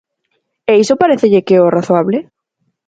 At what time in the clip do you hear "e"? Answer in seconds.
0.71-0.73